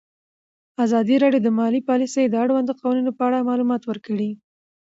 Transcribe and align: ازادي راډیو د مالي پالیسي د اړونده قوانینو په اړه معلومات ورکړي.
ازادي 0.85 1.15
راډیو 1.23 1.41
د 1.45 1.49
مالي 1.57 1.81
پالیسي 1.89 2.23
د 2.27 2.35
اړونده 2.43 2.73
قوانینو 2.79 3.11
په 3.17 3.23
اړه 3.27 3.47
معلومات 3.49 3.81
ورکړي. 3.85 4.31